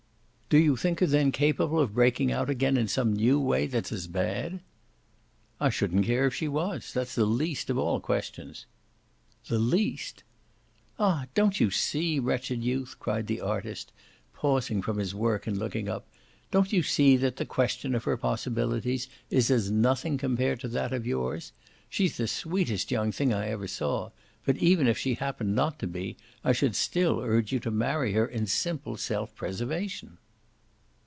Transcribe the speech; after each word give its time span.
"Do 0.51 0.57
you 0.57 0.75
think 0.75 0.99
her 0.99 1.07
then 1.07 1.31
capable 1.31 1.79
of 1.79 1.93
breaking 1.93 2.29
out 2.29 2.49
again 2.49 2.75
in 2.75 2.89
some 2.89 3.13
new 3.13 3.39
way 3.39 3.67
that's 3.67 3.93
as 3.93 4.05
bad?" 4.05 4.59
"I 5.61 5.69
shouldn't 5.69 6.05
care 6.05 6.27
if 6.27 6.35
she 6.35 6.49
was. 6.49 6.91
That's 6.93 7.15
the 7.15 7.23
least 7.23 7.69
of 7.69 7.77
all 7.77 8.01
questions." 8.01 8.65
"The 9.47 9.57
least?" 9.59 10.25
"Ah 10.99 11.27
don't 11.35 11.61
you 11.61 11.71
see, 11.71 12.19
wretched 12.19 12.65
youth," 12.65 12.97
cried 12.99 13.27
the 13.27 13.39
artist, 13.39 13.93
pausing 14.33 14.81
from 14.81 14.97
his 14.97 15.15
work 15.15 15.47
and 15.47 15.57
looking 15.57 15.87
up 15.87 16.05
"don't 16.51 16.73
you 16.73 16.83
see 16.83 17.15
that 17.15 17.37
the 17.37 17.45
question 17.45 17.95
of 17.95 18.03
her 18.03 18.17
possibilities 18.17 19.07
is 19.29 19.49
as 19.49 19.71
nothing 19.71 20.17
compared 20.17 20.59
to 20.59 20.67
that 20.67 20.91
of 20.91 21.07
yours? 21.07 21.53
She's 21.89 22.17
the 22.17 22.27
sweetest 22.27 22.91
young 22.91 23.13
thing 23.13 23.33
I 23.33 23.47
ever 23.47 23.69
saw; 23.69 24.09
but 24.45 24.57
even 24.57 24.85
if 24.87 24.97
she 24.97 25.13
happened 25.13 25.55
not 25.55 25.79
to 25.79 25.87
be 25.87 26.17
I 26.43 26.51
should 26.51 26.75
still 26.75 27.21
urge 27.21 27.53
you 27.53 27.59
to 27.61 27.71
marry 27.71 28.11
her, 28.11 28.27
in 28.27 28.47
simple 28.47 28.97
self 28.97 29.33
preservation." 29.33 30.17